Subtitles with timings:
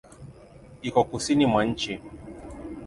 [0.81, 2.01] Iko kusini mwa nchi.